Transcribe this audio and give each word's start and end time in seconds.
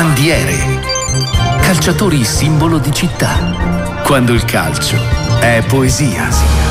Bandiere. 0.00 0.54
Calciatori 1.60 2.22
simbolo 2.22 2.78
di 2.78 2.92
città. 2.92 4.00
Quando 4.04 4.32
il 4.32 4.44
calcio 4.44 4.96
è 5.40 5.60
poesia. 5.66 6.67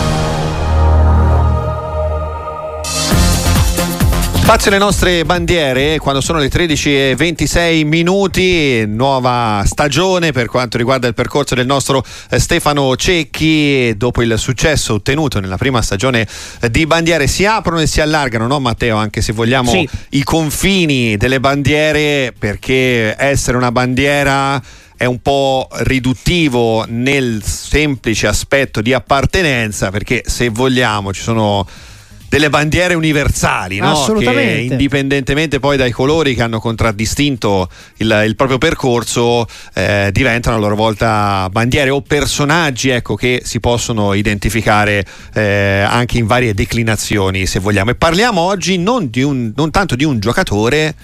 Spazio 4.47 4.71
le 4.71 4.77
nostre 4.77 5.25
bandiere 5.25 5.99
quando 5.99 6.21
sono 6.21 6.39
le 6.39 6.47
13 6.47 7.09
e 7.09 7.15
26 7.17 7.83
minuti, 7.83 8.85
nuova 8.87 9.61
stagione 9.65 10.31
per 10.31 10.47
quanto 10.47 10.77
riguarda 10.77 11.05
il 11.05 11.13
percorso 11.13 11.53
del 11.53 11.65
nostro 11.65 12.01
eh, 12.29 12.39
Stefano 12.39 12.95
Cecchi. 12.95 13.93
Dopo 13.97 14.21
il 14.21 14.35
successo 14.37 14.93
ottenuto 14.93 15.41
nella 15.41 15.57
prima 15.57 15.81
stagione 15.81 16.25
eh, 16.61 16.71
di 16.71 16.87
bandiere 16.87 17.27
si 17.27 17.45
aprono 17.45 17.81
e 17.81 17.87
si 17.87 17.99
allargano, 17.99 18.47
no 18.47 18.61
Matteo? 18.61 18.95
Anche 18.95 19.19
se 19.19 19.33
vogliamo 19.33 19.69
sì. 19.69 19.89
i 20.11 20.23
confini 20.23 21.17
delle 21.17 21.41
bandiere, 21.41 22.33
perché 22.39 23.17
essere 23.17 23.57
una 23.57 23.73
bandiera 23.73 24.63
è 24.95 25.03
un 25.03 25.21
po' 25.21 25.67
riduttivo 25.79 26.85
nel 26.87 27.43
semplice 27.43 28.27
aspetto 28.27 28.79
di 28.79 28.93
appartenenza, 28.93 29.91
perché 29.91 30.23
se 30.25 30.47
vogliamo 30.47 31.11
ci 31.11 31.21
sono 31.21 31.67
delle 32.29 32.49
bandiere 32.49 32.93
universali, 32.93 33.79
no? 33.79 34.03
che 34.17 34.67
indipendentemente 34.69 35.59
poi 35.59 35.77
dai 35.77 35.91
colori 35.91 36.35
che 36.35 36.43
hanno 36.43 36.59
contraddistinto 36.59 37.69
il, 37.97 38.23
il 38.25 38.35
proprio 38.35 38.57
percorso, 38.57 39.47
eh, 39.73 40.09
diventano 40.11 40.57
a 40.57 40.59
loro 40.59 40.75
volta 40.75 41.47
bandiere 41.49 41.89
o 41.89 42.01
personaggi 42.01 42.89
ecco, 42.89 43.15
che 43.15 43.41
si 43.43 43.59
possono 43.59 44.13
identificare 44.13 45.05
eh, 45.33 45.85
anche 45.87 46.17
in 46.17 46.27
varie 46.27 46.53
declinazioni, 46.53 47.45
se 47.45 47.59
vogliamo. 47.59 47.91
E 47.91 47.95
parliamo 47.95 48.41
oggi 48.41 48.77
non, 48.77 49.09
un, 49.13 49.51
non 49.55 49.71
tanto 49.71 49.95
di 49.95 50.03
un 50.03 50.19
giocatore, 50.19 50.95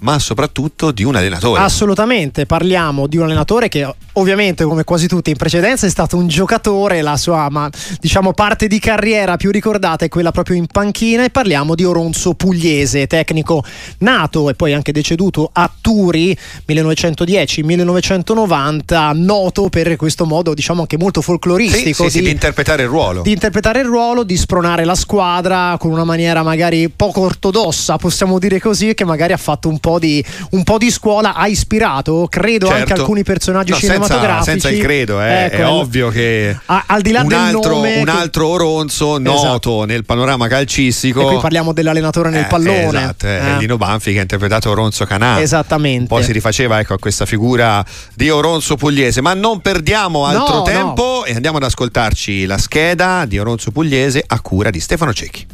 ma 0.00 0.18
soprattutto 0.18 0.90
di 0.90 1.04
un 1.04 1.16
allenatore. 1.16 1.60
Assolutamente, 1.60 2.46
parliamo 2.46 3.06
di 3.06 3.16
un 3.16 3.24
allenatore 3.24 3.68
che 3.68 3.88
ovviamente 4.14 4.64
come 4.64 4.84
quasi 4.84 5.06
tutti 5.06 5.30
in 5.30 5.36
precedenza 5.36 5.86
è 5.86 5.90
stato 5.90 6.16
un 6.16 6.28
giocatore, 6.28 7.02
la 7.02 7.16
sua 7.16 7.48
ma, 7.50 7.68
diciamo, 8.00 8.32
parte 8.32 8.66
di 8.66 8.78
carriera 8.78 9.36
più 9.36 9.50
ricordata 9.50 10.04
è 10.04 10.08
quella 10.08 10.30
proprio 10.30 10.54
in 10.56 10.66
panchina 10.66 11.24
e 11.24 11.30
parliamo 11.30 11.74
di 11.74 11.84
Oronzo 11.84 12.34
Pugliese, 12.34 13.06
tecnico 13.06 13.64
nato 13.98 14.50
e 14.50 14.54
poi 14.54 14.72
anche 14.72 14.92
deceduto 14.92 15.50
a 15.52 15.70
Turi 15.80 16.36
1910-1990, 16.68 19.10
noto 19.14 19.68
per 19.68 19.96
questo 19.96 20.24
modo 20.24 20.54
diciamo 20.54 20.80
anche 20.80 20.98
molto 20.98 21.20
folcloristico 21.20 22.04
sì, 22.04 22.10
sì, 22.10 22.18
di, 22.18 22.24
di 22.26 22.30
interpretare 22.30 22.84
il 22.84 22.88
ruolo. 22.88 23.22
Di 23.22 23.32
interpretare 23.32 23.80
il 23.80 23.86
ruolo, 23.86 24.22
di 24.22 24.36
spronare 24.36 24.84
la 24.84 24.94
squadra 24.94 25.76
con 25.78 25.90
una 25.90 26.04
maniera 26.04 26.42
magari 26.42 26.88
poco 26.88 27.22
ortodossa, 27.22 27.96
possiamo 27.96 28.38
dire 28.38 28.60
così, 28.60 28.94
che 28.94 29.04
magari 29.04 29.32
ha 29.32 29.36
fatto 29.36 29.68
un 29.68 29.78
po' 29.78 29.89
po' 29.90 29.98
di, 29.98 30.24
un 30.50 30.62
po 30.62 30.78
di 30.78 30.90
scuola 30.90 31.34
ha 31.34 31.48
ispirato, 31.48 32.26
credo, 32.28 32.66
certo. 32.66 32.80
anche 32.80 32.92
alcuni 32.92 33.24
personaggi 33.24 33.72
no, 33.72 33.76
cinematografici. 33.76 34.50
Senza, 34.50 34.68
senza 34.68 34.70
il 34.70 34.82
credo, 34.82 35.20
eh. 35.20 35.44
ecco, 35.44 35.56
è 35.56 35.66
ovvio 35.66 36.08
che 36.10 36.56
a, 36.66 36.84
al 36.86 37.00
di 37.00 37.10
là 37.10 37.22
un, 37.22 37.32
altro, 37.32 37.74
nome, 37.74 38.00
un 38.00 38.08
altro 38.08 38.46
Oronzo 38.48 39.18
noto 39.18 39.36
esatto. 39.36 39.84
nel 39.84 40.04
panorama 40.04 40.46
calcistico. 40.46 41.22
E 41.22 41.24
qui 41.32 41.38
parliamo 41.40 41.72
dell'allenatore 41.72 42.30
nel 42.30 42.44
eh, 42.44 42.46
pallone. 42.46 42.86
Esatto, 42.86 43.26
eh. 43.26 43.58
Lino 43.58 43.76
Banfi 43.76 44.12
che 44.12 44.18
ha 44.18 44.22
interpretato 44.22 44.70
Oronzo 44.70 45.04
Canà. 45.04 45.40
Esattamente. 45.40 46.06
Poi 46.06 46.22
si 46.22 46.32
rifaceva 46.32 46.78
ecco, 46.78 46.94
a 46.94 46.98
questa 46.98 47.26
figura 47.26 47.84
di 48.14 48.30
Oronzo 48.30 48.76
Pugliese. 48.76 49.20
Ma 49.20 49.34
non 49.34 49.60
perdiamo 49.60 50.26
altro 50.26 50.56
no, 50.56 50.62
tempo 50.62 51.02
no. 51.02 51.24
e 51.24 51.34
andiamo 51.34 51.56
ad 51.56 51.64
ascoltarci 51.64 52.46
la 52.46 52.58
scheda 52.58 53.24
di 53.26 53.38
Oronzo 53.38 53.70
Pugliese 53.70 54.22
a 54.24 54.40
cura 54.40 54.70
di 54.70 54.80
Stefano 54.80 55.12
Cecchi. 55.12 55.46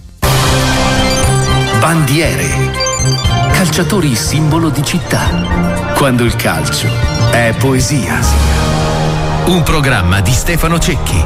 Bandiere 1.79 3.36
calciatori 3.57 4.15
simbolo 4.15 4.69
di 4.69 4.85
città. 4.85 5.95
Quando 5.95 6.25
il 6.25 6.37
calcio 6.37 6.89
è 7.31 7.55
poesia. 7.59 8.21
Un 9.47 9.63
programma 9.63 10.21
di 10.21 10.31
Stefano 10.31 10.79
Cecchi. 10.79 11.25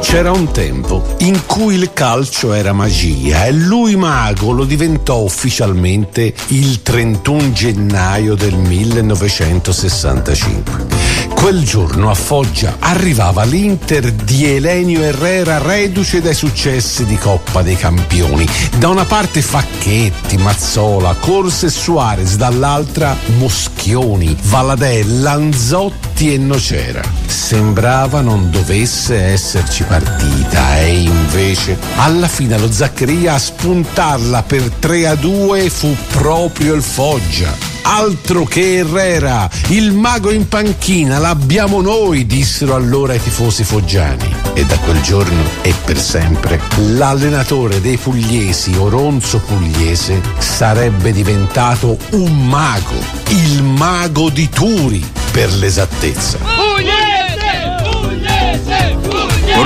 C'era 0.00 0.30
un 0.30 0.52
tempo 0.52 1.16
in 1.18 1.44
cui 1.46 1.74
il 1.74 1.92
calcio 1.92 2.52
era 2.52 2.72
magia 2.72 3.46
e 3.46 3.52
lui 3.52 3.96
mago 3.96 4.52
lo 4.52 4.62
diventò 4.64 5.18
ufficialmente 5.18 6.32
il 6.48 6.82
31 6.82 7.50
gennaio 7.50 8.36
del 8.36 8.54
1965. 8.54 10.99
Quel 11.40 11.64
giorno 11.64 12.10
a 12.10 12.14
Foggia 12.14 12.76
arrivava 12.80 13.44
l'Inter 13.44 14.12
di 14.12 14.44
Elenio 14.44 15.00
Herrera 15.00 15.56
reduce 15.56 16.20
dai 16.20 16.34
successi 16.34 17.06
di 17.06 17.16
Coppa 17.16 17.62
dei 17.62 17.76
Campioni. 17.76 18.46
Da 18.78 18.88
una 18.88 19.06
parte 19.06 19.40
Facchetti, 19.40 20.36
Mazzola, 20.36 21.16
Corse 21.18 21.66
e 21.66 21.70
Suarez, 21.70 22.36
dall'altra 22.36 23.16
Moschioni, 23.38 24.36
Valadè, 24.38 25.02
Lanzotti 25.02 26.34
e 26.34 26.36
Nocera. 26.36 27.02
Sembrava 27.24 28.20
non 28.20 28.50
dovesse 28.50 29.16
esserci 29.16 29.82
partita 29.84 30.78
e 30.80 31.04
invece 31.04 31.78
alla 31.96 32.28
fine 32.28 32.58
lo 32.58 32.70
Zaccaria 32.70 33.32
a 33.32 33.38
spuntarla 33.38 34.42
per 34.42 34.70
3 34.78 35.06
a 35.08 35.14
2 35.14 35.70
fu 35.70 35.96
proprio 36.10 36.74
il 36.74 36.82
Foggia. 36.82 37.69
Altro 37.82 38.44
che 38.44 38.76
Herrera, 38.76 39.48
il 39.68 39.92
mago 39.92 40.30
in 40.30 40.48
panchina 40.48 41.18
l'abbiamo 41.18 41.80
noi, 41.80 42.26
dissero 42.26 42.74
allora 42.74 43.14
i 43.14 43.22
tifosi 43.22 43.64
foggiani. 43.64 44.34
E 44.54 44.64
da 44.64 44.78
quel 44.78 45.00
giorno 45.00 45.42
e 45.62 45.74
per 45.84 45.98
sempre 45.98 46.60
l'allenatore 46.94 47.80
dei 47.80 47.96
pugliesi, 47.96 48.74
Oronzo 48.76 49.38
Pugliese, 49.38 50.20
sarebbe 50.38 51.12
diventato 51.12 51.96
un 52.10 52.46
mago, 52.46 52.98
il 53.28 53.62
mago 53.62 54.30
di 54.30 54.48
Turi 54.48 55.04
per 55.32 55.52
l'esattezza. 55.54 56.38
Pugliese! 56.38 56.99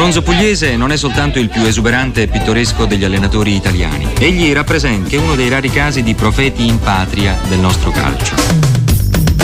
Oronzo 0.04 0.20
Pugliese 0.20 0.76
non 0.76 0.92
è 0.92 0.98
soltanto 0.98 1.38
il 1.38 1.48
più 1.48 1.62
esuberante 1.64 2.20
e 2.20 2.26
pittoresco 2.26 2.84
degli 2.84 3.04
allenatori 3.04 3.54
italiani, 3.54 4.06
egli 4.18 4.52
rappresenta 4.52 5.04
anche 5.04 5.16
uno 5.16 5.34
dei 5.34 5.48
rari 5.48 5.70
casi 5.70 6.02
di 6.02 6.14
profeti 6.14 6.66
in 6.66 6.78
patria 6.78 7.38
del 7.48 7.58
nostro 7.58 7.90
calcio. 7.90 8.34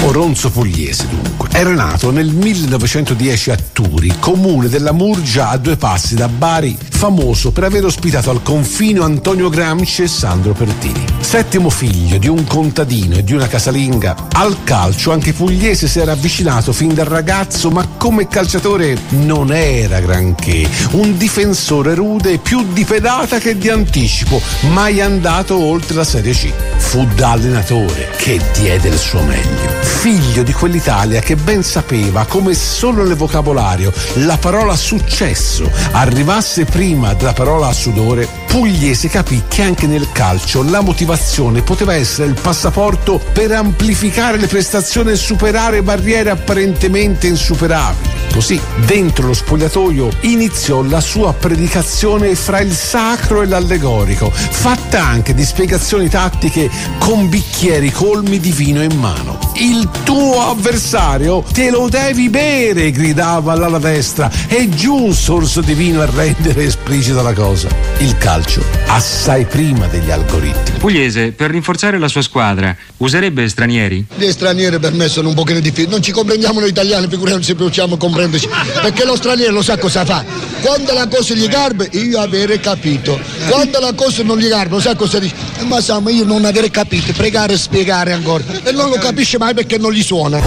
Oronzo 0.02 0.50
Pugliese 0.50 1.08
dunque. 1.08 1.49
Era 1.52 1.74
nato 1.74 2.10
nel 2.10 2.28
1910 2.28 3.50
a 3.50 3.58
Turi, 3.72 4.14
comune 4.18 4.68
della 4.68 4.92
Murgia 4.92 5.50
a 5.50 5.56
due 5.58 5.76
passi 5.76 6.14
da 6.14 6.28
Bari, 6.28 6.76
famoso 6.88 7.50
per 7.50 7.64
aver 7.64 7.84
ospitato 7.84 8.30
al 8.30 8.42
confino 8.42 9.04
Antonio 9.04 9.50
Gramsci 9.50 10.02
e 10.02 10.08
Sandro 10.08 10.52
Pertini. 10.52 11.04
Settimo 11.20 11.68
figlio 11.68 12.18
di 12.18 12.28
un 12.28 12.44
contadino 12.46 13.16
e 13.16 13.24
di 13.24 13.34
una 13.34 13.46
casalinga, 13.46 14.28
al 14.32 14.62
calcio 14.64 15.12
anche 15.12 15.32
Pugliese 15.32 15.86
si 15.86 15.98
era 15.98 16.12
avvicinato 16.12 16.72
fin 16.72 16.94
da 16.94 17.04
ragazzo, 17.04 17.70
ma 17.70 17.86
come 17.96 18.28
calciatore 18.28 18.96
non 19.10 19.52
era 19.52 20.00
granché. 20.00 20.68
Un 20.92 21.16
difensore 21.18 21.94
rude 21.94 22.38
più 22.38 22.72
di 22.72 22.84
pedata 22.84 23.38
che 23.38 23.58
di 23.58 23.68
anticipo, 23.68 24.40
mai 24.72 25.00
andato 25.00 25.58
oltre 25.58 25.96
la 25.96 26.04
Serie 26.04 26.32
C. 26.32 26.50
Fu 26.76 27.06
da 27.14 27.32
allenatore 27.32 28.10
che 28.16 28.40
diede 28.54 28.88
il 28.88 28.98
suo 28.98 29.22
meglio 29.22 29.90
figlio 30.00 30.42
di 30.42 30.54
quell'Italia 30.54 31.20
che 31.20 31.36
ben 31.42 31.62
sapeva 31.62 32.24
come 32.26 32.54
solo 32.54 33.04
nel 33.04 33.16
vocabolario 33.16 33.92
la 34.14 34.36
parola 34.38 34.76
successo 34.76 35.70
arrivasse 35.92 36.64
prima 36.64 37.14
della 37.14 37.32
parola 37.32 37.72
sudore, 37.72 38.28
Pugliese 38.50 39.08
capì 39.08 39.44
che 39.46 39.62
anche 39.62 39.86
nel 39.86 40.10
calcio 40.10 40.64
la 40.64 40.80
motivazione 40.80 41.62
poteva 41.62 41.94
essere 41.94 42.28
il 42.28 42.38
passaporto 42.40 43.20
per 43.32 43.52
amplificare 43.52 44.38
le 44.38 44.48
prestazioni 44.48 45.12
e 45.12 45.16
superare 45.16 45.82
barriere 45.82 46.30
apparentemente 46.30 47.28
insuperabili. 47.28 48.08
Così, 48.32 48.60
dentro 48.86 49.28
lo 49.28 49.34
spogliatoio, 49.34 50.10
iniziò 50.22 50.82
la 50.82 51.00
sua 51.00 51.32
predicazione 51.32 52.34
fra 52.34 52.60
il 52.60 52.72
sacro 52.72 53.42
e 53.42 53.46
l'allegorico, 53.46 54.30
fatta 54.30 55.04
anche 55.04 55.32
di 55.32 55.44
spiegazioni 55.44 56.08
tattiche 56.08 56.70
con 56.98 57.28
bicchieri 57.28 57.90
colmi 57.92 58.40
di 58.40 58.50
vino 58.50 58.82
in 58.82 58.98
mano. 58.98 59.49
Il 59.60 59.86
tuo 60.04 60.48
avversario 60.48 61.44
te 61.52 61.68
lo 61.68 61.90
devi 61.90 62.30
bere, 62.30 62.90
gridava 62.90 63.52
all'ala 63.52 63.78
destra, 63.78 64.30
e 64.48 64.70
giù 64.70 64.94
un 64.94 65.12
sorso 65.12 65.60
di 65.60 65.74
vino 65.74 66.00
a 66.00 66.08
rendere 66.10 66.62
esplicita 66.64 67.20
la 67.20 67.34
cosa. 67.34 67.68
Il 67.98 68.16
calcio, 68.16 68.62
assai 68.86 69.44
prima 69.44 69.86
degli 69.88 70.10
algoritmi. 70.10 70.78
Pugliese, 70.78 71.32
per 71.32 71.50
rinforzare 71.50 71.98
la 71.98 72.08
sua 72.08 72.22
squadra, 72.22 72.74
userebbe 72.96 73.46
stranieri? 73.50 74.06
Gli 74.16 74.30
stranieri 74.30 74.78
per 74.78 74.94
me 74.94 75.08
sono 75.08 75.28
un 75.28 75.34
pochino 75.34 75.60
difficili, 75.60 75.90
non 75.90 76.02
ci 76.02 76.12
comprendiamo 76.12 76.58
noi 76.58 76.70
italiani, 76.70 77.06
figuriamoci 77.06 77.48
se 77.48 77.54
possiamo 77.54 77.98
comprenderci, 77.98 78.48
perché 78.80 79.04
lo 79.04 79.14
straniero 79.14 79.52
lo 79.52 79.62
sa 79.62 79.76
cosa 79.76 80.06
fa. 80.06 80.24
Quando 80.62 80.94
la 80.94 81.06
cosa 81.06 81.34
gli 81.34 81.48
garba, 81.48 81.84
io 81.90 82.18
avere 82.18 82.60
capito. 82.60 83.18
Quando 83.48 83.78
la 83.78 83.92
cosa 83.92 84.22
non 84.22 84.38
gli 84.38 84.48
garba, 84.48 84.76
lo 84.76 84.80
sa 84.80 84.94
cosa 84.94 85.18
dice. 85.18 85.34
Eh, 85.58 85.64
ma 85.64 85.80
sa, 85.80 86.00
ma 86.00 86.10
io 86.10 86.24
non 86.24 86.44
avere 86.46 86.70
capito, 86.70 87.12
pregare 87.12 87.54
e 87.54 87.58
spiegare 87.58 88.12
ancora. 88.12 88.44
E 88.62 88.72
non 88.72 88.88
lo 88.88 88.96
capisce 88.96 89.38
mai 89.38 89.49
perché 89.54 89.78
non 89.78 89.92
gli 89.92 90.02
suona. 90.02 90.40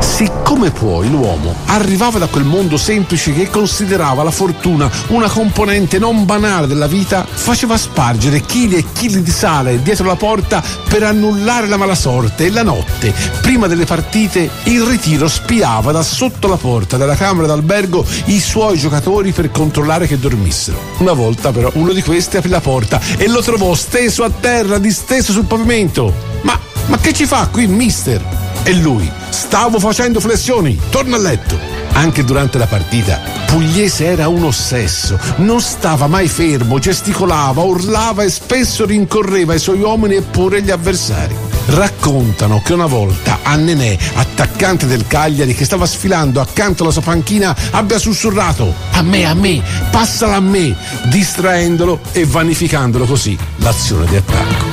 Siccome 0.00 0.70
poi 0.70 1.08
l'uomo 1.10 1.54
arrivava 1.66 2.18
da 2.18 2.26
quel 2.26 2.44
mondo 2.44 2.76
semplice 2.76 3.32
che 3.32 3.50
considerava 3.50 4.22
la 4.22 4.30
fortuna 4.30 4.90
una 5.08 5.28
componente 5.28 5.98
non 5.98 6.24
banale 6.24 6.66
della 6.66 6.86
vita, 6.86 7.26
faceva 7.28 7.76
spargere 7.76 8.40
chili 8.40 8.76
e 8.76 8.84
chili 8.92 9.22
di 9.22 9.30
sale 9.30 9.82
dietro 9.82 10.06
la 10.06 10.16
porta 10.16 10.62
per 10.88 11.02
annullare 11.02 11.66
la 11.66 11.76
mala 11.76 11.94
sorte 11.94 12.46
e 12.46 12.50
la 12.50 12.62
notte, 12.62 13.12
prima 13.42 13.66
delle 13.66 13.84
partite, 13.84 14.48
il 14.64 14.82
ritiro 14.82 15.28
spiava 15.28 15.92
da 15.92 16.02
sotto 16.02 16.48
la 16.48 16.56
porta 16.56 16.96
della 16.96 17.16
camera 17.16 17.46
d'albergo 17.46 18.04
i 18.26 18.40
suoi 18.40 18.78
giocatori 18.78 19.32
per 19.32 19.50
controllare 19.50 20.06
che 20.06 20.18
dormissero. 20.18 20.78
Una 20.98 21.12
volta 21.12 21.52
però 21.52 21.70
uno 21.74 21.92
di 21.92 22.02
questi 22.02 22.36
aprì 22.36 22.48
la 22.48 22.60
porta 22.60 23.00
e 23.16 23.28
lo 23.28 23.42
trovò 23.42 23.74
steso 23.74 24.24
a 24.24 24.30
terra, 24.30 24.78
disteso 24.78 25.32
sul 25.32 25.44
pavimento. 25.44 26.12
Ma, 26.42 26.58
ma 26.88 26.98
che 26.98 27.12
ci 27.12 27.26
fa 27.26 27.48
qui, 27.50 27.66
mister? 27.66 28.22
E 28.64 28.74
lui, 28.74 29.10
stavo 29.30 29.78
facendo 29.78 30.20
flessioni, 30.20 30.78
torna 30.90 31.16
a 31.16 31.20
letto. 31.20 31.58
Anche 31.92 32.24
durante 32.24 32.58
la 32.58 32.66
partita, 32.66 33.18
Pugliese 33.46 34.04
era 34.04 34.28
un 34.28 34.44
ossesso, 34.44 35.18
non 35.36 35.60
stava 35.60 36.06
mai 36.06 36.28
fermo, 36.28 36.78
gesticolava, 36.78 37.62
urlava 37.62 38.22
e 38.22 38.30
spesso 38.30 38.84
rincorreva 38.84 39.54
i 39.54 39.58
suoi 39.58 39.80
uomini 39.80 40.16
e 40.16 40.22
pure 40.22 40.62
gli 40.62 40.70
avversari. 40.70 41.34
Raccontano 41.66 42.62
che 42.62 42.72
una 42.72 42.86
volta 42.86 43.40
a 43.42 43.56
Nenè, 43.56 43.96
attaccante 44.14 44.86
del 44.86 45.06
Cagliari 45.06 45.54
che 45.54 45.64
stava 45.64 45.86
sfilando 45.86 46.40
accanto 46.40 46.82
alla 46.82 46.92
sua 46.92 47.02
panchina, 47.02 47.56
abbia 47.70 47.98
sussurrato 47.98 48.74
a 48.92 49.02
me, 49.02 49.26
a 49.26 49.34
me, 49.34 49.62
passala 49.90 50.36
a 50.36 50.40
me, 50.40 50.76
distraendolo 51.04 52.00
e 52.12 52.24
vanificandolo 52.24 53.06
così 53.06 53.36
l'azione 53.56 54.06
di 54.06 54.16
attacco. 54.16 54.64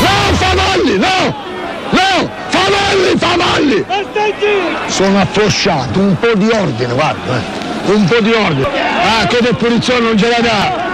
No, 0.00 0.36
Favalli, 0.36 0.96
no! 0.96 1.51
Favalli, 2.72 3.18
Favalli! 3.18 3.84
Sono 4.86 5.20
afflosciato, 5.20 5.98
un 5.98 6.18
po' 6.18 6.34
di 6.34 6.48
ordine, 6.48 6.92
guarda, 6.94 7.36
eh. 7.36 7.92
un 7.92 8.04
po' 8.04 8.20
di 8.20 8.32
ordine. 8.32 8.66
Ah, 8.66 9.26
che 9.26 9.38
del 9.40 9.56
punizione 9.56 10.00
non 10.00 10.18
ce 10.18 10.28
la 10.28 10.40
dà. 10.40 10.90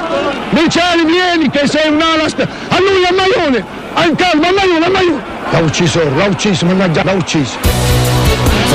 Michele, 0.51 1.05
vieni 1.05 1.51
che 1.51 1.67
sei 1.69 1.91
un 1.91 2.01
ala. 2.01 2.25
A 2.25 2.79
lui, 2.81 3.05
a 3.05 3.13
Maione! 3.13 3.65
A 3.95 4.11
calma, 4.17 4.49
a 4.49 4.53
Maione, 4.53 4.87
a 4.87 4.91
Maione! 4.91 5.23
L'ha 5.51 5.59
ucciso, 5.61 6.03
l'ha 6.17 6.27
ucciso, 6.27 6.67
mannaggia, 6.67 7.05
l'ha 7.05 7.13
ucciso. 7.13 7.88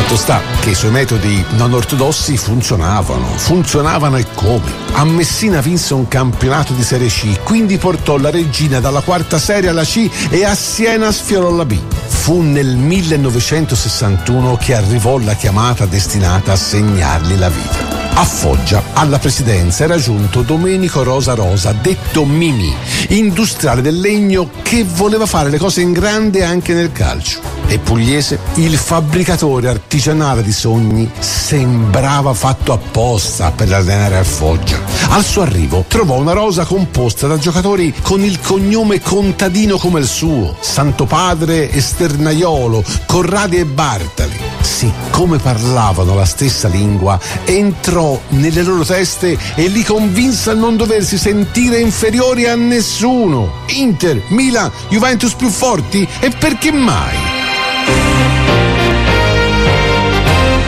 Fatto 0.04 0.18
sta 0.18 0.42
che 0.60 0.72
i 0.72 0.76
suoi 0.76 0.92
metodi 0.92 1.42
non 1.52 1.72
ortodossi 1.72 2.36
funzionavano, 2.36 3.26
funzionavano 3.38 4.18
e 4.18 4.26
come. 4.34 4.70
A 4.92 5.06
Messina 5.06 5.62
vinse 5.62 5.94
un 5.94 6.10
campionato 6.10 6.74
di 6.74 6.84
Serie 6.84 7.08
C, 7.08 7.42
quindi 7.44 7.78
portò 7.78 8.18
la 8.18 8.30
regina 8.30 8.82
dalla 8.82 9.00
quarta 9.00 9.40
serie 9.40 9.70
alla 9.70 9.86
C 9.86 10.10
e 10.30 10.44
a 10.44 10.56
Siena 10.56 11.10
sfiorò 11.10 11.52
la 11.52 11.64
B. 11.64 11.80
Fu 12.08 12.42
nel 12.42 12.76
1961 12.76 14.58
che 14.58 14.76
arrivò 14.76 15.18
la 15.20 15.36
chiamata 15.36 15.86
destinata 15.86 16.52
a 16.52 16.58
segnargli 16.58 17.38
la 17.38 17.50
vita. 17.50 17.93
A 18.16 18.26
Foggia, 18.26 18.84
alla 18.94 19.18
presidenza, 19.18 19.86
era 19.86 19.98
giunto 19.98 20.44
Domenico 20.44 21.02
Rosa 21.02 21.34
Rosa, 21.34 21.74
detto 21.74 22.26
Mimi, 22.26 22.72
industriale 23.10 23.82
del 23.82 24.00
legno 24.00 24.52
che 24.62 24.84
voleva 24.84 25.26
fare 25.26 25.50
le 25.50 25.58
cose 25.58 25.82
in 25.82 25.94
grande 25.94 26.44
anche 26.44 26.74
nel 26.76 26.92
calcio. 26.92 27.40
E 27.66 27.80
Pugliese, 27.80 28.38
il 28.56 28.78
fabbricatore 28.78 29.68
artigianale 29.68 30.44
di 30.44 30.52
sogni, 30.52 31.10
sembrava 31.18 32.36
fatto 32.36 32.72
apposta 32.72 33.50
per 33.50 33.74
allenare 33.74 34.18
a 34.18 34.24
Foggia. 34.24 34.80
Al 35.10 35.24
suo 35.24 35.42
arrivo 35.42 35.84
trovò 35.88 36.20
una 36.20 36.34
rosa 36.34 36.66
composta 36.66 37.26
da 37.26 37.40
giocatori 37.40 37.96
con 38.04 38.24
il 38.24 38.40
cognome 38.40 39.02
contadino 39.02 39.78
come 39.78 40.00
il 40.00 40.08
suo, 40.08 40.56
Santo 40.60 41.06
Padre 41.06 41.72
e 41.72 41.82
Sternaiolo, 41.82 42.84
Corradi 43.08 43.58
e 43.58 43.66
Bartali. 43.66 44.43
Siccome 44.64 45.38
parlavano 45.40 46.16
la 46.16 46.26
stessa 46.26 46.68
lingua, 46.68 47.20
entrò 47.44 48.20
nelle 48.30 48.64
loro 48.64 48.86
teste 48.86 49.38
e 49.56 49.68
li 49.68 49.84
convinse 49.84 50.52
a 50.52 50.54
non 50.54 50.78
doversi 50.78 51.18
sentire 51.18 51.80
inferiori 51.80 52.48
a 52.48 52.56
nessuno. 52.56 53.62
Inter, 53.68 54.22
Milan, 54.30 54.72
Juventus 54.90 55.34
più 55.34 55.50
forti? 55.50 56.08
E 56.20 56.30
perché 56.30 56.72
mai? 56.72 57.33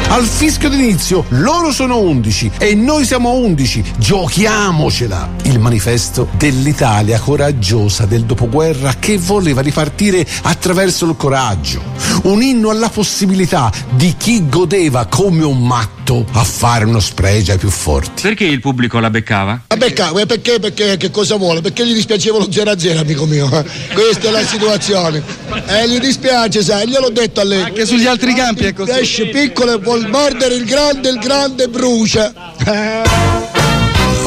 Al 0.07 0.23
fischio 0.23 0.69
d'inizio 0.69 1.25
loro 1.29 1.71
sono 1.71 1.99
11 1.99 2.51
e 2.59 2.75
noi 2.75 3.05
siamo 3.05 3.33
11, 3.33 3.83
giochiamocela! 3.97 5.31
Il 5.43 5.59
manifesto 5.59 6.29
dell'Italia 6.37 7.19
coraggiosa 7.19 8.05
del 8.05 8.23
dopoguerra 8.23 8.93
che 8.99 9.17
voleva 9.17 9.61
ripartire 9.61 10.25
attraverso 10.43 11.05
il 11.05 11.15
coraggio, 11.17 11.81
un 12.23 12.43
inno 12.43 12.69
alla 12.69 12.89
possibilità 12.89 13.71
di 13.89 14.13
chi 14.15 14.47
godeva 14.47 15.07
come 15.07 15.43
un 15.43 15.65
matto 15.65 16.23
a 16.33 16.43
fare 16.43 16.85
uno 16.85 16.99
spregio 16.99 17.53
ai 17.53 17.57
più 17.57 17.69
forti. 17.69 18.21
Perché 18.21 18.45
il 18.45 18.59
pubblico 18.59 18.99
la 18.99 19.09
beccava? 19.09 19.63
Ma 19.75 19.85
peccato, 19.85 20.19
eh, 20.19 20.25
perché, 20.25 20.59
perché, 20.59 20.95
che 20.95 21.11
cosa 21.11 21.35
vuole? 21.35 21.59
Perché 21.59 21.85
gli 21.85 21.93
dispiaceva 21.93 22.37
lo 22.37 22.47
0-0, 22.47 22.97
amico 22.97 23.25
mio. 23.25 23.45
eh. 23.51 23.65
Questa 23.93 24.29
è 24.29 24.31
la 24.31 24.45
situazione. 24.45 25.21
E 25.67 25.89
gli 25.89 25.99
dispiace, 25.99 26.63
sai, 26.63 26.87
gliel'ho 26.87 27.09
detto 27.09 27.41
a 27.41 27.43
lei. 27.43 27.61
Anche 27.61 27.85
sugli 27.85 28.05
altri 28.05 28.33
campi 28.33 28.65
è 28.65 28.73
così. 28.73 28.91
Esce 28.91 29.27
piccolo 29.27 29.73
e 29.73 29.77
vuol 29.79 30.07
mordere 30.07 30.55
il 30.55 30.63
grande, 30.63 31.09
il 31.09 31.19
grande 31.19 31.67
brucia. 31.67 32.31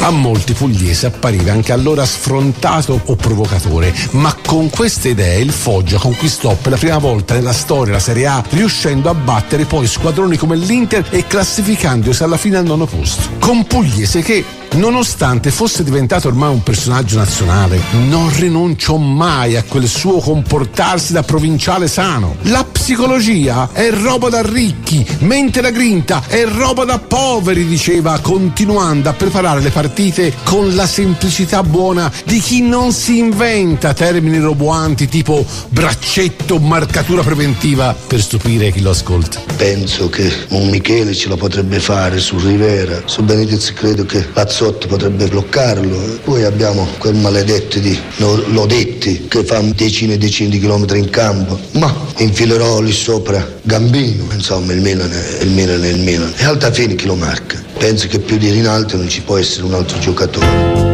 A 0.00 0.10
molti 0.10 0.52
pugliese 0.52 1.06
appariva 1.06 1.50
anche 1.50 1.72
allora 1.72 2.04
sfrontato 2.04 3.00
o 3.06 3.16
provocatore, 3.16 3.92
ma 4.12 4.34
con 4.46 4.70
queste 4.70 5.08
idee 5.08 5.40
il 5.40 5.50
Foggia 5.50 5.98
conquistò 5.98 6.54
per 6.54 6.72
la 6.72 6.78
prima 6.78 6.98
volta 6.98 7.34
nella 7.34 7.52
storia 7.52 7.94
la 7.94 7.98
Serie 7.98 8.26
A, 8.26 8.44
riuscendo 8.50 9.10
a 9.10 9.14
battere 9.14 9.64
poi 9.64 9.86
squadroni 9.86 10.36
come 10.36 10.56
l'Inter 10.56 11.04
e 11.10 11.26
classificandosi 11.26 12.22
alla 12.22 12.36
fine 12.36 12.58
al 12.58 12.64
nono 12.64 12.86
posto. 12.86 13.28
Con 13.40 13.66
Pugliese 13.66 14.22
che 14.22 14.44
Nonostante 14.72 15.50
fosse 15.50 15.82
diventato 15.82 16.28
ormai 16.28 16.50
un 16.52 16.62
personaggio 16.62 17.16
nazionale, 17.16 17.80
non 18.08 18.30
rinunciò 18.36 18.96
mai 18.96 19.56
a 19.56 19.64
quel 19.64 19.88
suo 19.88 20.18
comportarsi 20.18 21.12
da 21.12 21.22
provinciale 21.22 21.88
sano. 21.88 22.36
La 22.42 22.64
psicologia 22.64 23.70
è 23.72 23.90
roba 23.90 24.28
da 24.28 24.42
ricchi, 24.42 25.04
mentre 25.20 25.62
la 25.62 25.70
grinta 25.70 26.22
è 26.26 26.44
roba 26.46 26.84
da 26.84 26.98
poveri, 26.98 27.66
diceva, 27.66 28.18
continuando 28.20 29.08
a 29.08 29.14
preparare 29.14 29.60
le 29.60 29.70
partite 29.70 30.32
con 30.44 30.74
la 30.74 30.86
semplicità 30.86 31.62
buona 31.62 32.10
di 32.24 32.38
chi 32.38 32.62
non 32.62 32.92
si 32.92 33.18
inventa 33.18 33.94
termini 33.94 34.38
roboanti 34.38 35.08
tipo 35.08 35.44
braccetto, 35.68 36.58
marcatura 36.58 37.22
preventiva 37.22 37.96
per 38.06 38.20
stupire 38.20 38.70
chi 38.70 38.80
lo 38.80 38.90
ascolta. 38.90 39.42
Penso 39.56 40.08
che 40.08 40.30
un 40.50 40.68
Michele 40.68 41.14
ce 41.14 41.28
la 41.28 41.36
potrebbe 41.36 41.80
fare 41.80 42.18
su 42.18 42.38
Rivera, 42.38 43.02
su 43.06 43.22
Benitez 43.22 43.72
credo 43.72 44.04
che 44.04 44.22
Lazzotti 44.58 44.88
potrebbe 44.88 45.28
bloccarlo. 45.28 46.18
Poi 46.24 46.42
abbiamo 46.42 46.84
quel 46.98 47.14
maledetto 47.14 47.78
di 47.78 47.96
Lodetti 48.16 49.28
che 49.28 49.44
fa 49.44 49.60
decine 49.60 50.14
e 50.14 50.18
decine 50.18 50.48
di 50.48 50.58
chilometri 50.58 50.98
in 50.98 51.10
campo. 51.10 51.56
Ma 51.74 51.94
infilerò 52.16 52.80
lì 52.80 52.90
sopra 52.90 53.46
Gambino. 53.62 54.26
Insomma 54.32 54.72
il 54.72 54.80
Milan 54.80 55.12
è 55.12 55.42
il 55.44 55.50
Milan 55.50 55.84
è 55.84 55.88
il 55.88 56.00
Milan. 56.00 56.32
E 56.36 56.44
Altafini 56.44 56.96
chi 56.96 57.06
lo 57.06 57.14
marca? 57.14 57.62
Penso 57.78 58.08
che 58.08 58.18
più 58.18 58.36
di 58.36 58.50
Rinaldo 58.50 58.96
non 58.96 59.08
ci 59.08 59.20
può 59.20 59.36
essere 59.36 59.64
un 59.64 59.74
altro 59.74 59.96
giocatore. 60.00 60.87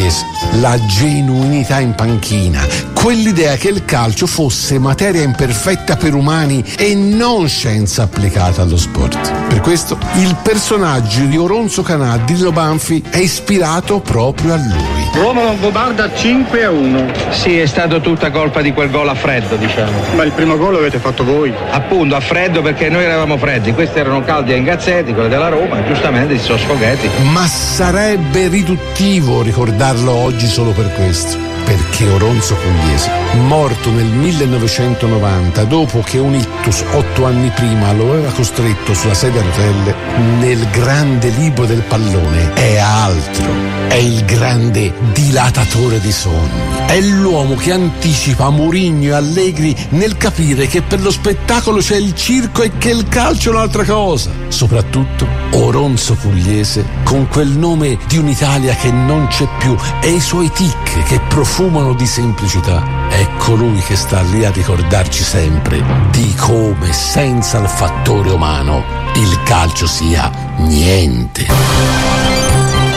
Pugliese, 0.00 0.24
la 0.60 0.82
genuinità 0.86 1.78
in 1.78 1.94
panchina, 1.94 2.66
quell'idea 2.94 3.56
che 3.56 3.68
il 3.68 3.84
calcio 3.84 4.26
fosse 4.26 4.78
materia 4.78 5.22
imperfetta 5.22 5.96
per 5.96 6.14
umani 6.14 6.64
e 6.78 6.94
non 6.94 7.46
scienza 7.48 8.04
applicata 8.04 8.62
allo 8.62 8.78
sport. 8.78 9.30
Per 9.48 9.60
questo 9.60 9.98
il 10.14 10.34
personaggio 10.42 11.24
di 11.24 11.36
Oronzo 11.36 11.82
Canà 11.82 12.16
di 12.16 12.34
Lilo 12.34 12.52
Banfi 12.52 13.02
è 13.10 13.18
ispirato 13.18 14.00
proprio 14.00 14.54
a 14.54 14.56
lui. 14.56 14.99
Roma 15.12 15.42
Longobarda 15.42 16.14
5 16.14 16.64
a 16.64 16.70
1. 16.70 17.06
Sì, 17.30 17.58
è 17.58 17.66
stato 17.66 18.00
tutta 18.00 18.30
colpa 18.30 18.62
di 18.62 18.72
quel 18.72 18.90
gol 18.90 19.08
a 19.08 19.14
freddo, 19.14 19.56
diciamo. 19.56 19.92
Ma 20.14 20.22
il 20.22 20.30
primo 20.32 20.56
gol 20.56 20.74
l'avete 20.74 20.98
fatto 20.98 21.24
voi. 21.24 21.52
Appunto, 21.70 22.14
a 22.14 22.20
freddo 22.20 22.62
perché 22.62 22.88
noi 22.88 23.04
eravamo 23.04 23.36
freddi, 23.36 23.72
questi 23.72 23.98
erano 23.98 24.22
caldi 24.22 24.52
e 24.52 24.56
ingazzetti, 24.56 25.12
quelli 25.12 25.28
della 25.28 25.48
Roma, 25.48 25.80
e 25.80 25.86
giustamente 25.86 26.38
si 26.38 26.44
sono 26.44 26.58
sfoghetti. 26.58 27.10
Ma 27.32 27.46
sarebbe 27.46 28.48
riduttivo 28.48 29.42
ricordarlo 29.42 30.12
oggi 30.12 30.46
solo 30.46 30.70
per 30.70 30.92
questo. 30.94 31.49
Perché 31.64 32.08
Oronzo 32.08 32.56
Pugliese, 32.56 33.10
morto 33.46 33.90
nel 33.90 34.06
1990 34.06 35.64
dopo 35.64 36.00
che 36.00 36.18
un 36.18 36.34
ictus 36.34 36.82
otto 36.92 37.26
anni 37.26 37.50
prima 37.50 37.92
lo 37.92 38.12
aveva 38.12 38.30
costretto 38.30 38.94
sulla 38.94 39.14
sedia 39.14 39.40
a 39.40 39.44
rotelle, 39.44 39.94
nel 40.38 40.68
grande 40.70 41.28
libro 41.28 41.66
del 41.66 41.82
pallone 41.82 42.54
è 42.54 42.76
altro, 42.78 43.44
è 43.88 43.94
il 43.94 44.24
grande 44.24 44.92
dilatatore 45.12 46.00
di 46.00 46.10
sogni, 46.10 46.86
è 46.86 47.00
l'uomo 47.00 47.54
che 47.54 47.72
anticipa 47.72 48.50
Murigno 48.50 49.10
e 49.10 49.14
Allegri 49.14 49.76
nel 49.90 50.16
capire 50.16 50.66
che 50.66 50.82
per 50.82 51.00
lo 51.00 51.10
spettacolo 51.10 51.78
c'è 51.78 51.96
il 51.96 52.14
circo 52.14 52.62
e 52.62 52.72
che 52.78 52.90
il 52.90 53.06
calcio 53.08 53.50
è 53.50 53.54
un'altra 53.54 53.84
cosa. 53.84 54.30
Soprattutto 54.48 55.26
Oronzo 55.52 56.14
Pugliese 56.14 56.84
con 57.04 57.28
quel 57.28 57.48
nome 57.48 57.98
di 58.08 58.18
un'Italia 58.18 58.74
che 58.74 58.90
non 58.90 59.28
c'è 59.28 59.46
più 59.58 59.76
e 60.00 60.10
i 60.10 60.20
suoi 60.20 60.50
tic 60.52 61.04
che 61.04 61.20
profumano 61.28 61.49
profumano 61.50 61.94
di 61.94 62.06
semplicità. 62.06 63.08
È 63.08 63.28
colui 63.38 63.80
che 63.80 63.96
sta 63.96 64.22
lì 64.22 64.44
a 64.44 64.52
ricordarci 64.52 65.24
sempre 65.24 65.82
di 66.12 66.32
come 66.36 66.92
senza 66.92 67.58
il 67.58 67.66
fattore 67.66 68.30
umano 68.30 68.84
il 69.16 69.42
calcio 69.42 69.88
sia 69.88 70.30
niente. 70.58 71.48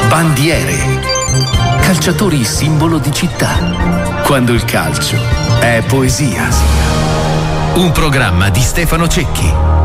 Bandiere. 0.07 1.01
Calciatori 1.81 2.45
simbolo 2.45 2.99
di 2.99 3.11
città. 3.11 4.21
Quando 4.23 4.53
il 4.53 4.63
calcio 4.65 5.17
è 5.59 5.81
poesia. 5.87 6.47
Un 7.73 7.91
programma 7.91 8.49
di 8.49 8.61
Stefano 8.61 9.07
Cecchi. 9.07 9.82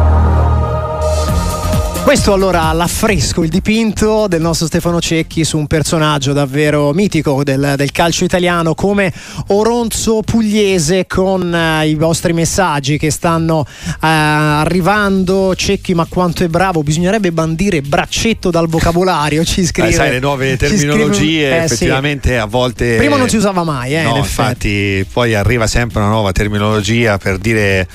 Questo 2.02 2.32
allora 2.32 2.72
l'affresco, 2.72 3.42
il 3.42 3.50
dipinto 3.50 4.26
del 4.28 4.40
nostro 4.40 4.66
Stefano 4.66 4.98
Cecchi 4.98 5.44
su 5.44 5.58
un 5.58 5.66
personaggio 5.66 6.32
davvero 6.32 6.92
mitico 6.94 7.44
del, 7.44 7.74
del 7.76 7.92
calcio 7.92 8.24
italiano 8.24 8.74
come 8.74 9.12
Oronzo 9.48 10.22
Pugliese 10.22 11.06
con 11.06 11.52
uh, 11.52 11.84
i 11.84 11.94
vostri 11.96 12.32
messaggi 12.32 12.96
che 12.96 13.10
stanno 13.10 13.58
uh, 13.58 13.96
arrivando. 14.00 15.54
Cecchi, 15.54 15.92
ma 15.92 16.06
quanto 16.08 16.44
è 16.44 16.48
bravo! 16.48 16.82
Bisognerebbe 16.82 17.30
bandire 17.30 17.82
braccetto 17.82 18.50
dal 18.50 18.68
vocabolario. 18.68 19.44
Ci 19.44 19.66
scrive. 19.66 19.88
Eh, 19.88 19.92
sai, 19.92 20.10
le 20.12 20.20
nuove 20.20 20.56
terminologie 20.56 21.12
scrive, 21.14 21.58
eh, 21.58 21.64
effettivamente 21.64 22.28
sì. 22.30 22.34
a 22.36 22.46
volte. 22.46 22.96
Prima 22.96 23.18
non 23.18 23.28
si 23.28 23.36
usava 23.36 23.64
mai, 23.64 23.94
eh, 23.94 24.02
no, 24.02 24.10
in 24.10 24.16
infatti, 24.16 25.06
poi 25.12 25.34
arriva 25.34 25.66
sempre 25.66 26.00
una 26.00 26.08
nuova 26.08 26.32
terminologia 26.32 27.18
per 27.18 27.36
dire 27.36 27.86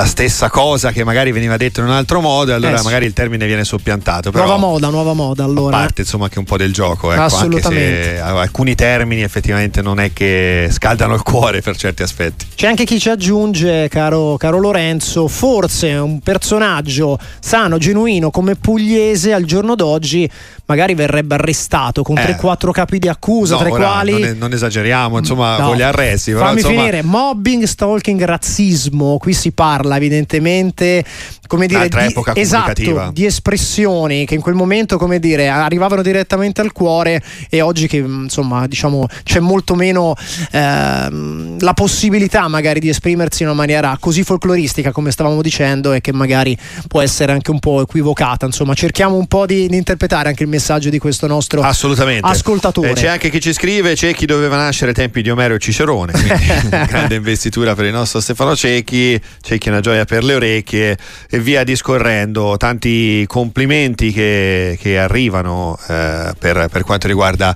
la 0.00 0.06
stessa 0.06 0.48
cosa 0.48 0.92
che 0.92 1.04
magari 1.04 1.30
veniva 1.30 1.58
detto 1.58 1.80
in 1.80 1.86
un 1.86 1.92
altro 1.92 2.22
modo, 2.22 2.52
e 2.52 2.54
allora 2.54 2.78
eh, 2.78 2.82
magari 2.82 3.04
il 3.04 3.12
termine 3.12 3.46
viene 3.46 3.64
soppiantato. 3.64 4.30
Però, 4.30 4.44
nuova 4.44 4.58
moda, 4.58 4.88
nuova 4.88 5.12
moda 5.12 5.44
allora. 5.44 5.76
A 5.76 5.80
parte 5.80 6.02
insomma 6.02 6.24
anche 6.24 6.38
un 6.38 6.46
po' 6.46 6.56
del 6.56 6.72
gioco, 6.72 7.12
ecco, 7.12 7.22
Assolutamente. 7.22 8.18
alcuni 8.18 8.74
termini 8.74 9.22
effettivamente 9.22 9.82
non 9.82 10.00
è 10.00 10.12
che 10.12 10.68
scaldano 10.70 11.14
il 11.14 11.22
cuore 11.22 11.60
per 11.60 11.76
certi 11.76 12.02
aspetti. 12.02 12.46
C'è 12.54 12.66
anche 12.66 12.84
chi 12.84 12.98
ci 12.98 13.10
aggiunge, 13.10 13.88
caro, 13.88 14.36
caro 14.38 14.58
Lorenzo, 14.58 15.28
forse 15.28 15.92
un 15.92 16.20
personaggio 16.20 17.18
sano, 17.38 17.76
genuino 17.76 18.30
come 18.30 18.54
Pugliese 18.56 19.34
al 19.34 19.44
giorno 19.44 19.74
d'oggi 19.74 20.30
magari 20.70 20.94
verrebbe 20.94 21.34
arrestato 21.34 22.02
con 22.02 22.16
eh. 22.16 22.38
3-4 22.40 22.70
capi 22.70 23.00
di 23.00 23.08
accusa, 23.08 23.54
no, 23.54 23.60
tra 23.60 23.68
i 23.68 23.72
quali... 23.72 24.12
Non, 24.12 24.22
è, 24.22 24.32
non, 24.34 24.52
esageriamo, 24.52 25.18
insomma, 25.18 25.58
no. 25.58 25.66
con 25.66 25.76
gli 25.76 25.82
arresti. 25.82 26.30
Però, 26.30 26.44
Fammi 26.44 26.60
insomma... 26.60 26.76
finire, 26.76 27.02
mobbing, 27.02 27.64
stalking, 27.64 28.22
razzismo, 28.22 29.18
qui 29.18 29.32
si 29.32 29.50
parla 29.50 29.89
evidentemente 29.96 31.04
come 31.46 31.66
dire, 31.66 31.88
di, 31.88 32.14
esatto, 32.34 33.10
di 33.12 33.24
espressioni 33.24 34.24
che 34.24 34.34
in 34.36 34.40
quel 34.40 34.54
momento 34.54 34.98
come 34.98 35.18
dire, 35.18 35.48
arrivavano 35.48 36.00
direttamente 36.00 36.60
al 36.60 36.70
cuore 36.70 37.20
e 37.48 37.60
oggi 37.60 37.88
che 37.88 37.96
insomma 37.96 38.68
diciamo 38.68 39.08
c'è 39.24 39.40
molto 39.40 39.74
meno 39.74 40.14
ehm, 40.52 41.58
la 41.60 41.74
possibilità 41.74 42.46
magari 42.46 42.78
di 42.78 42.88
esprimersi 42.88 43.42
in 43.42 43.48
una 43.48 43.56
maniera 43.56 43.96
così 43.98 44.22
folcloristica 44.22 44.92
come 44.92 45.10
stavamo 45.10 45.42
dicendo 45.42 45.92
e 45.92 46.00
che 46.00 46.12
magari 46.12 46.56
può 46.86 47.00
essere 47.00 47.32
anche 47.32 47.50
un 47.50 47.58
po' 47.58 47.80
equivocata. 47.82 48.46
Insomma 48.46 48.74
cerchiamo 48.74 49.16
un 49.16 49.26
po' 49.26 49.46
di, 49.46 49.66
di 49.66 49.76
interpretare 49.76 50.28
anche 50.28 50.44
il 50.44 50.48
messaggio 50.48 50.88
di 50.88 50.98
questo 50.98 51.26
nostro 51.26 51.62
ascoltatore. 51.62 52.90
Eh, 52.90 52.94
c'è 52.94 53.08
anche 53.08 53.30
chi 53.30 53.40
ci 53.40 53.52
scrive 53.52 53.94
c'è 53.94 54.14
chi 54.14 54.26
doveva 54.26 54.56
nascere 54.56 54.90
ai 54.90 54.96
tempi 54.96 55.22
di 55.22 55.30
Omero 55.30 55.54
e 55.54 55.58
Cicerone 55.58 56.12
quindi 56.12 56.68
grande 56.86 57.16
investitura 57.16 57.74
per 57.74 57.86
il 57.86 57.92
nostro 57.92 58.20
Stefano 58.20 58.54
Cecchi 58.54 59.20
Cecchi 59.40 59.69
è 59.70 59.72
una 59.72 59.80
gioia 59.80 60.04
per 60.04 60.24
le 60.24 60.34
orecchie 60.34 60.98
e 61.28 61.38
via 61.40 61.64
discorrendo, 61.64 62.56
tanti 62.56 63.24
complimenti 63.26 64.12
che, 64.12 64.76
che 64.80 64.98
arrivano 64.98 65.78
eh, 65.88 66.32
per, 66.38 66.68
per 66.70 66.82
quanto 66.82 67.06
riguarda 67.06 67.54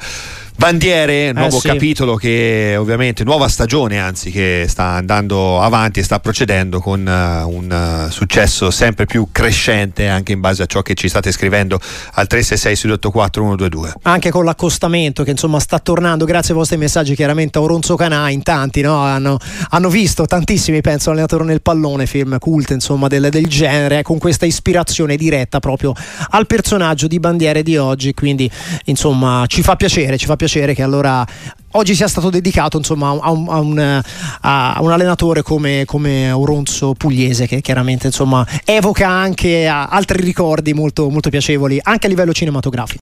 Bandiere, 0.57 1.33
nuovo 1.33 1.57
eh 1.57 1.61
sì. 1.61 1.67
capitolo 1.67 2.15
che 2.15 2.77
ovviamente, 2.79 3.25
nuova 3.25 3.49
stagione 3.49 3.99
anzi 3.99 4.31
che 4.31 4.67
sta 4.69 4.85
andando 4.85 5.61
avanti 5.61 5.99
e 5.99 6.05
sta 6.05 6.21
procedendo 6.21 6.79
con 6.79 7.01
uh, 7.01 7.49
un 7.49 8.07
uh, 8.07 8.11
successo 8.11 8.71
sempre 8.71 9.05
più 9.05 9.29
crescente 9.33 10.07
anche 10.07 10.31
in 10.31 10.39
base 10.39 10.63
a 10.63 10.67
ciò 10.67 10.81
che 10.83 10.95
ci 10.95 11.09
state 11.09 11.33
scrivendo 11.33 11.75
al 11.75 12.29
366 12.29 12.77
684 12.77 13.43
122. 13.43 13.95
Anche 14.03 14.31
con 14.31 14.45
l'accostamento 14.45 15.25
che 15.25 15.33
insomma 15.33 15.59
sta 15.59 15.81
tornando 15.81 16.25
grazie 16.25 16.53
ai 16.55 16.61
vostri 16.61 16.77
messaggi 16.77 17.17
chiaramente 17.17 17.59
a 17.59 17.61
Oronzo 17.61 17.97
Canà 17.97 18.31
in 18.31 18.45
tanti 18.45 18.81
no? 18.81 19.03
hanno, 19.03 19.39
hanno, 19.71 19.89
visto 19.89 20.25
tantissimi 20.25 20.81
penso 20.81 21.11
allenatore 21.11 21.45
nel 21.45 21.63
pallone, 21.63 22.07
film 22.07 22.39
cult 22.39 22.71
insomma 22.71 23.09
del, 23.09 23.29
del 23.29 23.49
genere 23.49 24.03
con 24.03 24.19
questa 24.19 24.47
ispirazione 24.47 25.17
diretta 25.17 25.59
proprio 25.59 25.95
al 26.31 26.47
personaggio 26.47 27.09
di 27.09 27.19
Bandiere 27.19 27.65
di 27.65 27.77
oggi 27.77 28.15
quindi 28.15 28.49
insomma 28.85 29.45
ci 29.49 29.61
fa 29.63 29.75
piacere, 29.75 30.17
ci 30.17 30.27
fa 30.27 30.37
piacere 30.37 30.44
piacere 30.45 30.75
che 30.75 30.83
allora 30.83 31.27
oggi 31.73 31.95
sia 31.95 32.07
stato 32.07 32.31
dedicato 32.31 32.77
insomma, 32.77 33.09
a, 33.21 33.31
un, 33.31 33.49
a, 33.49 33.59
un, 33.59 34.03
a, 34.43 34.79
un, 34.81 34.91
allenatore 34.91 35.43
come, 35.43 35.85
come 35.87 36.31
Oronzo 36.31 36.95
Pugliese 36.95 37.47
che 37.47 37.61
chiaramente 37.61 38.07
insomma, 38.07 38.47
evoca 38.65 39.09
anche 39.09 39.67
altri 39.67 40.23
ricordi 40.23 40.73
molto, 40.75 41.09
molto 41.09 41.31
piacevoli 41.31 41.79
anche 41.83 42.07
a 42.07 42.11
livello 42.11 42.33
cinematografico. 42.33 42.93